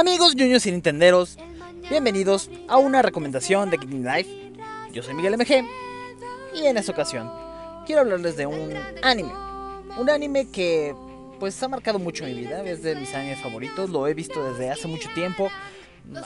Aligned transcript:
Amigos 0.00 0.34
ñoños 0.34 0.64
y 0.64 0.72
nintenderos, 0.72 1.36
bienvenidos 1.90 2.48
a 2.68 2.78
una 2.78 3.02
recomendación 3.02 3.68
de 3.68 3.76
King 3.76 4.02
Life. 4.02 4.30
Yo 4.94 5.02
soy 5.02 5.12
Miguel 5.12 5.36
MG 5.36 5.62
y 6.54 6.64
en 6.64 6.78
esta 6.78 6.92
ocasión 6.92 7.30
quiero 7.84 8.00
hablarles 8.00 8.34
de 8.38 8.46
un 8.46 8.72
anime. 9.02 9.30
Un 9.98 10.08
anime 10.08 10.48
que 10.48 10.94
pues 11.38 11.62
ha 11.62 11.68
marcado 11.68 11.98
mucho 11.98 12.24
mi 12.24 12.32
vida, 12.32 12.64
es 12.64 12.82
de 12.82 12.96
mis 12.96 13.14
animes 13.14 13.42
favoritos, 13.42 13.90
lo 13.90 14.06
he 14.06 14.14
visto 14.14 14.42
desde 14.50 14.70
hace 14.70 14.88
mucho 14.88 15.10
tiempo. 15.14 15.50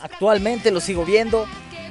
Actualmente 0.02 0.70
lo 0.70 0.78
sigo 0.78 1.04
viendo 1.04 1.44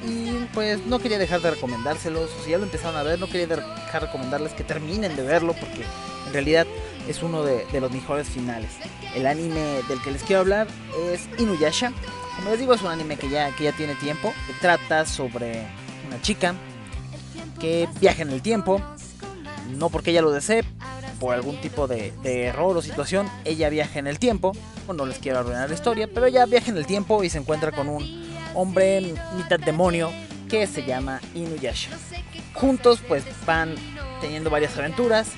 y 0.08 0.32
pues 0.54 0.86
no 0.86 1.00
quería 1.00 1.18
dejar 1.18 1.42
de 1.42 1.52
recomendárselos. 1.52 2.30
Si 2.46 2.52
ya 2.52 2.60
lo 2.60 2.64
empezaron 2.64 2.96
a 2.96 3.04
ver, 3.04 3.20
no 3.20 3.28
quería 3.28 3.48
dejar 3.48 3.66
de 3.92 4.08
recomendarles 4.08 4.54
que 4.54 4.64
terminen 4.64 5.18
de 5.18 5.24
verlo 5.24 5.52
porque 5.52 5.84
en 6.28 6.34
realidad 6.34 6.68
es 7.08 7.22
uno 7.24 7.44
de, 7.44 7.66
de, 7.66 7.82
los 7.82 7.92
mejores 7.92 8.28
finales. 8.28 8.70
El 9.16 9.28
anime 9.28 9.82
del 9.88 10.02
que 10.02 10.12
les 10.12 10.24
quiero 10.24 10.42
hablar 10.42 10.68
es 11.12 11.28
Inuyasha. 11.38 11.92
Como 12.38 12.50
les 12.50 12.60
digo, 12.60 12.74
es 12.74 12.82
un 12.82 12.88
anime 12.88 13.18
que 13.18 13.30
ya, 13.30 13.54
que 13.56 13.66
ya 13.66 13.72
tiene 13.74 13.96
tiempo. 13.96 14.34
Que 14.48 14.54
trata 14.54 15.06
sobre 15.06 15.66
una 16.08 16.22
chica 16.22 16.56
que 17.60 17.88
viaja 18.00 18.22
en 18.22 18.30
el 18.30 18.42
tiempo. 18.42 18.82
No 19.78 19.90
porque 19.90 20.12
ella 20.12 20.22
lo 20.22 20.32
desee, 20.32 20.64
por 21.20 21.34
algún 21.34 21.60
tipo 21.62 21.88
de, 21.88 22.14
de 22.22 22.46
error 22.46 22.76
o 22.76 22.82
situación, 22.82 23.30
ella 23.46 23.70
viaja 23.70 24.00
en 24.00 24.08
el 24.08 24.20
tiempo. 24.20 24.52
No 24.94 25.06
les 25.06 25.20
quiero 25.20 25.40
arruinar 25.40 25.70
la 25.70 25.76
historia, 25.76 26.10
pero 26.14 26.26
ella 26.26 26.46
viaja 26.46 26.70
en 26.70 26.78
el 26.78 26.86
tiempo 26.86 27.24
y 27.24 27.30
se 27.30 27.38
encuentra 27.38 27.72
con 27.72 27.88
un 27.88 28.24
hombre 28.54 29.16
mitad 29.38 29.60
demonio 29.60 30.12
que 30.50 30.68
se 30.68 30.84
llama 30.84 31.22
Inuyasha. 31.34 31.98
Juntos 32.54 33.00
pues 33.08 33.24
van 33.46 33.76
teniendo 34.22 34.50
varias 34.50 34.78
aventuras 34.78 35.32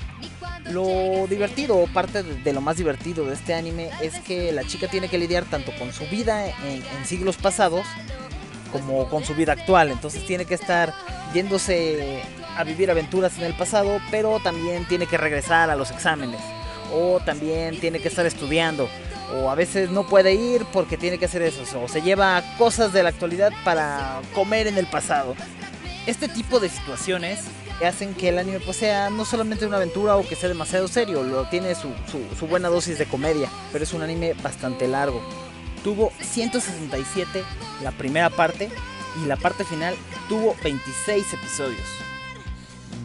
lo 0.72 1.28
divertido 1.28 1.78
o 1.78 1.88
parte 1.88 2.24
de, 2.24 2.54
lo 2.54 2.62
más 2.62 2.78
divertido 2.78 3.26
de 3.26 3.34
este 3.34 3.54
anime 3.54 3.90
es 4.02 4.20
que 4.20 4.52
la 4.52 4.64
chica 4.64 4.88
tiene 4.88 5.10
que 5.10 5.18
lidiar 5.18 5.46
tanto 5.46 5.72
con 5.78 5.94
su 5.94 6.06
vida 6.08 6.48
en, 6.48 6.84
en, 6.84 7.06
siglos 7.06 7.38
pasados 7.38 7.86
como 8.72 9.08
con 9.10 9.24
su 9.24 9.36
vida 9.36 9.54
actual. 9.54 9.92
Entonces 9.92 10.26
tiene 10.26 10.46
que 10.46 10.56
estar 10.56 10.94
yéndose 11.34 12.22
a 12.58 12.64
vivir 12.64 12.90
aventuras 12.90 13.38
en 13.38 13.44
el 13.44 13.54
pasado, 13.54 14.00
pero 14.12 14.40
también 14.40 14.86
tiene 14.86 15.08
que 15.08 15.18
regresar 15.18 15.70
a 15.70 15.76
los 15.76 15.92
exámenes. 15.92 16.42
O 16.94 17.20
también 17.20 17.80
tiene 17.80 18.00
que 18.00 18.08
estar 18.08 18.26
estudiando. 18.26 18.88
O 19.36 19.50
a 19.50 19.56
veces 19.56 19.90
no 19.90 20.08
puede 20.08 20.34
ir 20.34 20.66
porque 20.72 20.98
tiene 20.98 21.18
que 21.18 21.26
hacer 21.26 21.42
eso. 21.42 21.64
O 21.82 21.88
se 21.88 22.02
lleva 22.02 22.44
cosas 22.58 22.94
de 22.94 23.04
la 23.04 23.10
actualidad 23.10 23.52
para 23.64 24.22
comer 24.34 24.68
en 24.68 24.78
el 24.78 24.88
pasado. 24.88 25.36
Este 26.06 26.28
tipo 26.28 26.60
de 26.60 26.70
situaciones 26.70 27.40
hacen 27.84 28.14
que 28.14 28.30
el 28.30 28.40
anime 28.40 28.60
pues 28.60 28.78
sea 28.78 29.10
no 29.10 29.26
solamente 29.26 29.66
una 29.66 29.78
aventura 29.78 30.16
o 30.16 30.28
que 30.28 30.36
sea 30.36 30.50
demasiado 30.50 30.88
serio, 30.88 31.24
lo 31.24 31.46
tiene 31.50 31.76
su, 31.76 31.90
su, 32.10 32.22
su, 32.38 32.48
buena 32.48 32.70
dosis 32.70 32.98
de 32.98 33.06
comedia, 33.06 33.50
pero 33.72 33.84
es 33.84 33.94
un 33.94 34.02
anime 34.02 34.34
bastante 34.42 34.88
largo. 34.88 35.22
Tuvo 35.84 36.12
167 36.22 37.44
la 37.84 37.92
primera 37.92 38.30
parte 38.30 38.70
y 39.22 39.28
la 39.28 39.36
parte 39.36 39.64
final 39.64 39.96
tuvo 40.30 40.56
26 40.64 41.34
episodios. 41.34 41.88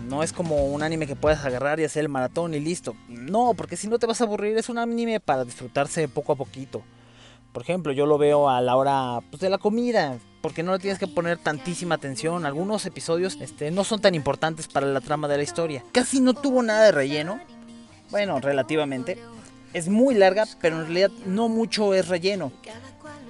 No 0.09 0.23
es 0.23 0.33
como 0.33 0.67
un 0.67 0.83
anime 0.83 1.07
que 1.07 1.15
puedas 1.15 1.45
agarrar 1.45 1.79
y 1.79 1.85
hacer 1.85 2.03
el 2.03 2.09
maratón 2.09 2.55
y 2.55 2.61
listo. 2.61 2.97
No, 3.09 3.55
porque 3.55 3.77
si 3.77 3.87
no 3.87 3.99
te 3.99 4.07
vas 4.07 4.21
a 4.21 4.25
aburrir, 4.25 4.57
es 4.59 4.69
un 4.69 4.79
anime 4.79 5.21
para 5.21 5.45
disfrutarse 5.45 6.09
poco 6.09 6.33
a 6.33 6.37
poquito. 6.37 6.83
Por 7.53 7.63
ejemplo, 7.63 7.93
yo 7.93 8.07
lo 8.07 8.19
veo 8.19 8.49
a 8.49 8.61
la 8.61 8.77
hora 8.77 9.21
pues, 9.31 9.41
de 9.41 9.51
la 9.51 9.59
comida, 9.59 10.19
porque 10.41 10.63
no 10.63 10.73
le 10.73 10.79
tienes 10.79 10.99
que 10.99 11.09
poner 11.09 11.39
tantísima 11.39 11.97
atención. 11.97 12.47
Algunos 12.47 12.87
episodios 12.87 13.39
este, 13.41 13.71
no 13.71 13.85
son 13.85 14.01
tan 14.01 14.15
importantes 14.15 14.69
para 14.69 14.87
la 14.87 15.01
trama 15.01 15.27
de 15.27 15.37
la 15.37 15.43
historia. 15.43 15.85
Casi 15.93 16.21
no 16.21 16.35
tuvo 16.35 16.63
nada 16.63 16.85
de 16.85 16.93
relleno. 16.93 17.41
Bueno, 18.11 18.41
relativamente. 18.41 19.19
Es 19.73 19.89
muy 19.89 20.15
larga, 20.15 20.47
pero 20.61 20.77
en 20.77 20.83
realidad 20.87 21.11
no 21.27 21.49
mucho 21.49 21.95
es 21.95 22.09
relleno. 22.09 22.53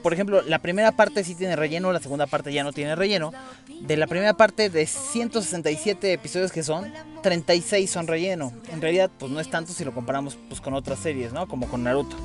Por 0.02 0.14
ejemplo, 0.14 0.40
la 0.42 0.58
primera 0.58 0.92
parte 0.92 1.24
sí 1.24 1.34
tiene 1.34 1.56
relleno, 1.56 1.92
la 1.92 2.00
segunda 2.00 2.26
parte 2.26 2.52
ya 2.52 2.64
no 2.64 2.72
tiene 2.72 2.96
relleno. 2.96 3.32
De 3.80 3.96
la 3.96 4.06
primera 4.06 4.34
parte 4.34 4.70
de 4.70 4.86
167 4.86 6.12
episodios 6.12 6.52
que 6.52 6.62
son, 6.62 6.92
36 7.22 7.90
son 7.90 8.06
relleno. 8.06 8.52
En 8.72 8.80
realidad, 8.80 9.10
pues 9.18 9.30
no 9.30 9.40
es 9.40 9.50
tanto 9.50 9.72
si 9.72 9.84
lo 9.84 9.92
comparamos 9.92 10.38
pues, 10.48 10.60
con 10.60 10.72
otras 10.74 10.98
series, 10.98 11.32
¿no? 11.32 11.46
Como 11.48 11.68
con 11.68 11.84
Naruto. 11.84 12.16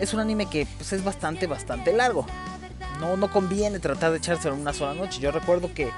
Es 0.00 0.14
un 0.14 0.20
anime 0.20 0.46
que 0.46 0.66
pues, 0.76 0.92
es 0.92 1.04
bastante, 1.04 1.46
bastante 1.46 1.92
largo 1.92 2.26
no, 3.00 3.16
no 3.16 3.30
conviene 3.30 3.78
tratar 3.78 4.12
de 4.12 4.18
echárselo 4.18 4.54
en 4.54 4.60
una 4.60 4.72
sola 4.72 4.94
noche. 4.94 5.20
Yo 5.20 5.30
recuerdo 5.30 5.72
que 5.74 5.90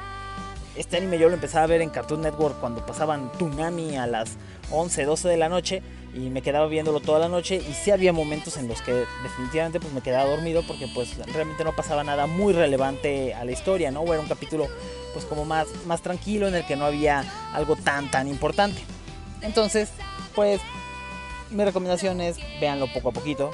este 0.77 0.97
anime 0.97 1.19
yo 1.19 1.29
lo 1.29 1.35
empezaba 1.35 1.65
a 1.65 1.69
ver 1.69 1.81
en 1.81 1.91
Cartoon 1.91 2.23
Network 2.23 2.61
cuando 2.61 2.85
pasaban 2.85 3.31
Tsunami 3.33 3.97
a 3.97 4.07
las 4.07 4.37
11, 4.71 5.05
12 5.05 5.29
de 5.29 5.37
la 5.37 5.49
noche 5.49 5.83
y 6.15 6.31
me 6.31 6.43
quedaba 6.43 6.67
viéndolo 6.67 7.01
toda 7.01 7.19
la 7.19 7.29
noche 7.29 7.57
y 7.57 7.73
sí 7.73 7.91
había 7.91 8.13
momentos 8.13 8.57
en 8.57 8.69
los 8.69 8.81
que 8.83 9.05
definitivamente 9.23 9.81
pues 9.81 9.93
me 9.93 10.01
quedaba 10.01 10.29
dormido 10.29 10.63
porque 10.67 10.89
pues 10.95 11.17
realmente 11.33 11.65
no 11.65 11.75
pasaba 11.75 12.05
nada 12.05 12.27
muy 12.27 12.53
relevante 12.53 13.35
a 13.35 13.45
la 13.45 13.53
historia, 13.53 13.91
¿no? 13.91 14.03
Era 14.05 14.21
un 14.21 14.29
capítulo 14.29 14.69
pues 15.13 15.25
como 15.25 15.45
más, 15.45 15.67
más 15.87 16.03
tranquilo 16.03 16.49
en 16.49 16.55
el 16.55 16.67
que 16.67 16.77
no 16.77 16.85
había 16.85 17.25
algo 17.55 17.77
tan 17.77 18.11
tan 18.11 18.29
importante. 18.29 18.83
Entonces, 19.43 19.91
pues 20.35 20.61
mi 21.51 21.65
recomendación 21.65 22.21
es 22.21 22.39
véanlo 22.61 22.87
poco 22.93 23.11
a 23.11 23.13
poquito, 23.13 23.51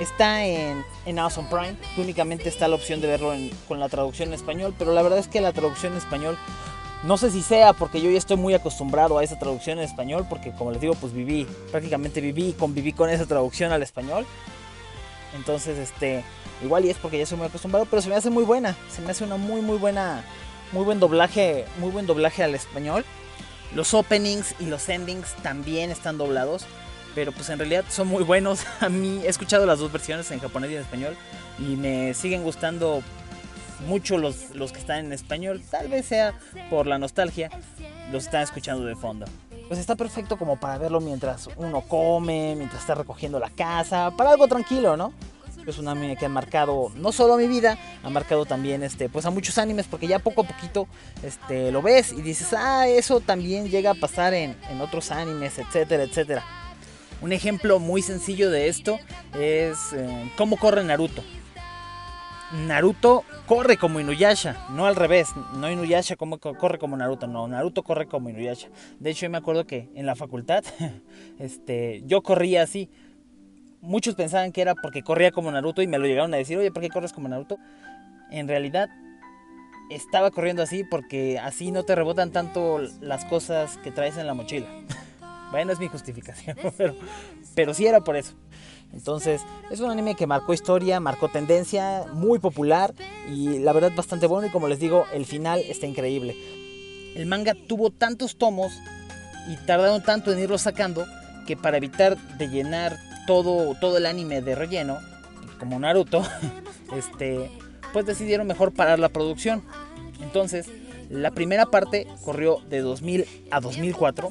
Está 0.00 0.46
en, 0.46 0.84
en 1.06 1.18
Amazon 1.18 1.48
Prime, 1.48 1.76
únicamente 1.96 2.48
está 2.48 2.68
la 2.68 2.76
opción 2.76 3.00
de 3.00 3.08
verlo 3.08 3.32
con 3.66 3.80
la 3.80 3.88
traducción 3.88 4.28
en 4.28 4.34
español, 4.34 4.72
pero 4.78 4.92
la 4.92 5.02
verdad 5.02 5.18
es 5.18 5.26
que 5.26 5.40
la 5.40 5.52
traducción 5.52 5.92
en 5.92 5.98
español, 5.98 6.38
no 7.02 7.16
sé 7.16 7.32
si 7.32 7.42
sea 7.42 7.72
porque 7.72 8.00
yo 8.00 8.08
ya 8.08 8.18
estoy 8.18 8.36
muy 8.36 8.54
acostumbrado 8.54 9.18
a 9.18 9.24
esa 9.24 9.40
traducción 9.40 9.78
en 9.78 9.84
español, 9.84 10.24
porque 10.28 10.52
como 10.52 10.70
les 10.70 10.80
digo, 10.80 10.94
pues 10.94 11.12
viví, 11.12 11.48
prácticamente 11.72 12.20
viví 12.20 12.50
y 12.50 12.52
conviví 12.52 12.92
con 12.92 13.10
esa 13.10 13.26
traducción 13.26 13.72
al 13.72 13.82
español. 13.82 14.24
Entonces, 15.34 15.76
este, 15.78 16.22
igual 16.62 16.84
y 16.84 16.90
es 16.90 16.96
porque 16.96 17.18
ya 17.18 17.26
soy 17.26 17.38
muy 17.38 17.48
acostumbrado, 17.48 17.86
pero 17.90 18.00
se 18.00 18.08
me 18.08 18.14
hace 18.14 18.30
muy 18.30 18.44
buena, 18.44 18.76
se 18.90 19.02
me 19.02 19.10
hace 19.10 19.24
una 19.24 19.36
muy 19.36 19.62
muy 19.62 19.78
buena, 19.78 20.24
muy 20.70 20.84
buen 20.84 21.00
doblaje, 21.00 21.64
muy 21.78 21.90
buen 21.90 22.06
doblaje 22.06 22.44
al 22.44 22.54
español. 22.54 23.04
Los 23.74 23.94
openings 23.94 24.54
y 24.60 24.66
los 24.66 24.88
endings 24.88 25.34
también 25.42 25.90
están 25.90 26.18
doblados 26.18 26.66
pero 27.14 27.32
pues 27.32 27.48
en 27.50 27.58
realidad 27.58 27.84
son 27.88 28.08
muy 28.08 28.24
buenos. 28.24 28.64
A 28.80 28.88
mí 28.88 29.20
he 29.24 29.28
escuchado 29.28 29.66
las 29.66 29.78
dos 29.78 29.92
versiones 29.92 30.30
en 30.30 30.40
japonés 30.40 30.70
y 30.70 30.74
en 30.74 30.80
español 30.80 31.16
y 31.58 31.76
me 31.76 32.14
siguen 32.14 32.42
gustando 32.42 33.02
mucho 33.86 34.18
los, 34.18 34.54
los 34.54 34.72
que 34.72 34.78
están 34.78 35.06
en 35.06 35.12
español. 35.12 35.62
Tal 35.70 35.88
vez 35.88 36.06
sea 36.06 36.34
por 36.70 36.86
la 36.86 36.98
nostalgia, 36.98 37.50
los 38.12 38.24
están 38.24 38.42
escuchando 38.42 38.84
de 38.84 38.96
fondo. 38.96 39.26
Pues 39.68 39.78
está 39.78 39.96
perfecto 39.96 40.38
como 40.38 40.58
para 40.58 40.78
verlo 40.78 41.00
mientras 41.00 41.48
uno 41.56 41.82
come, 41.82 42.54
mientras 42.56 42.80
está 42.80 42.94
recogiendo 42.94 43.38
la 43.38 43.50
casa, 43.50 44.10
para 44.16 44.30
algo 44.30 44.48
tranquilo, 44.48 44.96
¿no? 44.96 45.12
Es 45.66 45.78
un 45.78 45.86
anime 45.86 46.16
que 46.16 46.24
ha 46.24 46.30
marcado 46.30 46.90
no 46.96 47.12
solo 47.12 47.36
mi 47.36 47.46
vida, 47.46 47.76
ha 48.02 48.08
marcado 48.08 48.46
también 48.46 48.82
este, 48.82 49.10
pues 49.10 49.26
a 49.26 49.30
muchos 49.30 49.58
animes, 49.58 49.86
porque 49.86 50.06
ya 50.06 50.18
poco 50.18 50.40
a 50.40 50.44
poquito 50.44 50.88
este, 51.22 51.70
lo 51.70 51.82
ves 51.82 52.12
y 52.12 52.22
dices, 52.22 52.54
ah, 52.56 52.88
eso 52.88 53.20
también 53.20 53.68
llega 53.68 53.90
a 53.90 53.94
pasar 53.94 54.32
en, 54.32 54.56
en 54.70 54.80
otros 54.80 55.10
animes, 55.10 55.58
etcétera, 55.58 56.04
etcétera. 56.04 56.42
Un 57.20 57.32
ejemplo 57.32 57.80
muy 57.80 58.00
sencillo 58.02 58.50
de 58.50 58.68
esto 58.68 58.98
es 59.34 59.92
eh, 59.92 60.32
cómo 60.36 60.56
corre 60.56 60.84
Naruto. 60.84 61.22
Naruto 62.66 63.24
corre 63.46 63.76
como 63.76 64.00
Inuyasha, 64.00 64.66
no 64.70 64.86
al 64.86 64.96
revés, 64.96 65.28
no 65.56 65.70
Inuyasha 65.70 66.16
corre 66.16 66.78
como 66.78 66.96
Naruto, 66.96 67.26
no, 67.26 67.46
Naruto 67.48 67.82
corre 67.82 68.06
como 68.06 68.30
Inuyasha. 68.30 68.68
De 69.00 69.10
hecho, 69.10 69.26
yo 69.26 69.30
me 69.30 69.38
acuerdo 69.38 69.66
que 69.66 69.90
en 69.94 70.06
la 70.06 70.14
facultad 70.14 70.64
este, 71.38 72.02
yo 72.06 72.22
corría 72.22 72.62
así. 72.62 72.88
Muchos 73.80 74.14
pensaban 74.14 74.52
que 74.52 74.62
era 74.62 74.74
porque 74.74 75.02
corría 75.02 75.30
como 75.30 75.50
Naruto 75.50 75.82
y 75.82 75.86
me 75.86 75.98
lo 75.98 76.06
llegaron 76.06 76.32
a 76.34 76.36
decir, 76.36 76.56
oye, 76.56 76.70
¿por 76.70 76.82
qué 76.82 76.88
corres 76.88 77.12
como 77.12 77.28
Naruto? 77.28 77.58
En 78.30 78.48
realidad, 78.48 78.88
estaba 79.90 80.30
corriendo 80.30 80.62
así 80.62 80.84
porque 80.84 81.38
así 81.38 81.70
no 81.70 81.82
te 81.82 81.94
rebotan 81.94 82.30
tanto 82.30 82.80
las 83.00 83.24
cosas 83.24 83.76
que 83.78 83.90
traes 83.90 84.16
en 84.16 84.26
la 84.26 84.34
mochila. 84.34 84.68
Bueno, 85.50 85.72
es 85.72 85.78
mi 85.78 85.88
justificación, 85.88 86.56
pero, 86.76 86.94
pero 87.54 87.74
sí 87.74 87.86
era 87.86 88.00
por 88.02 88.16
eso. 88.16 88.34
Entonces, 88.92 89.42
es 89.70 89.80
un 89.80 89.90
anime 89.90 90.14
que 90.14 90.26
marcó 90.26 90.54
historia, 90.54 90.98
marcó 91.00 91.28
tendencia, 91.28 92.04
muy 92.12 92.38
popular 92.38 92.94
y 93.30 93.58
la 93.58 93.72
verdad 93.72 93.92
bastante 93.94 94.26
bueno 94.26 94.48
y 94.48 94.50
como 94.50 94.68
les 94.68 94.80
digo, 94.80 95.04
el 95.12 95.26
final 95.26 95.60
está 95.60 95.86
increíble. 95.86 96.34
El 97.14 97.26
manga 97.26 97.54
tuvo 97.66 97.90
tantos 97.90 98.36
tomos 98.36 98.72
y 99.48 99.56
tardaron 99.66 100.02
tanto 100.02 100.32
en 100.32 100.38
irlo 100.38 100.58
sacando 100.58 101.06
que 101.46 101.56
para 101.56 101.76
evitar 101.76 102.16
de 102.38 102.48
llenar 102.48 102.98
todo, 103.26 103.74
todo 103.74 103.98
el 103.98 104.06
anime 104.06 104.40
de 104.40 104.54
relleno, 104.54 104.98
como 105.58 105.78
Naruto, 105.78 106.22
este, 106.96 107.50
pues 107.92 108.06
decidieron 108.06 108.46
mejor 108.46 108.72
parar 108.72 108.98
la 108.98 109.08
producción. 109.10 109.62
Entonces, 110.20 110.66
la 111.10 111.30
primera 111.30 111.66
parte 111.66 112.06
corrió 112.24 112.60
de 112.68 112.80
2000 112.80 113.26
a 113.50 113.60
2004 113.60 114.30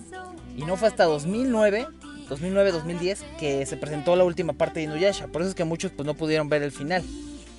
y 0.57 0.63
no 0.63 0.75
fue 0.75 0.87
hasta 0.87 1.05
2009, 1.05 1.87
2009-2010 2.29 3.19
que 3.39 3.65
se 3.65 3.77
presentó 3.77 4.15
la 4.15 4.23
última 4.23 4.53
parte 4.53 4.79
de 4.79 4.85
Inuyasha. 4.85 5.27
Por 5.27 5.41
eso 5.41 5.49
es 5.49 5.55
que 5.55 5.63
muchos 5.63 5.91
pues, 5.91 6.05
no 6.05 6.15
pudieron 6.15 6.49
ver 6.49 6.63
el 6.63 6.71
final. 6.71 7.03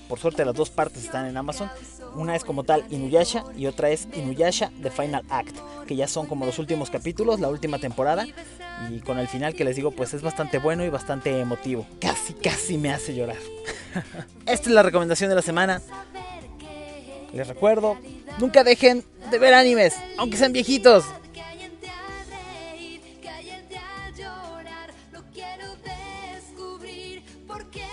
Por 0.09 0.19
suerte 0.19 0.45
las 0.45 0.55
dos 0.55 0.69
partes 0.71 1.05
están 1.05 1.27
en 1.27 1.37
Amazon. 1.37 1.71
Una 2.17 2.35
es 2.35 2.43
como 2.43 2.65
tal 2.65 2.85
Inuyasha 2.91 3.45
y 3.57 3.67
otra 3.67 3.91
es 3.91 4.09
Inuyasha 4.15 4.73
The 4.83 4.91
Final 4.91 5.23
Act, 5.31 5.57
que 5.87 5.95
ya 5.95 6.09
son 6.09 6.27
como 6.27 6.45
los 6.45 6.59
últimos 6.59 6.91
capítulos, 6.91 7.39
la 7.39 7.49
última 7.49 7.79
temporada. 7.79 8.27
Y 8.91 8.99
con 9.01 9.19
el 9.19 9.29
final 9.29 9.55
que 9.55 9.65
les 9.65 9.77
digo 9.77 9.93
pues 9.93 10.13
es 10.13 10.23
bastante 10.23 10.59
bueno 10.59 10.85
y 10.85 10.89
bastante 10.89 11.39
emotivo. 11.39 11.87
Casi, 12.01 12.35
casi 12.35 12.79
me 12.79 12.91
hace 12.91 13.15
llorar. 13.15 13.39
Esta 14.47 14.69
es 14.69 14.75
la 14.75 14.83
recomendación 14.83 15.31
de 15.31 15.37
la 15.37 15.43
semana. 15.43 15.81
Les 17.33 17.47
recuerdo, 17.47 17.97
nunca 18.41 18.65
dejen 18.65 19.05
de 19.31 19.39
ver 19.39 19.55
animes, 19.55 19.95
aunque 20.17 20.37
sean 20.37 20.53
viejitos. 20.53 21.05
Porque 27.59 27.88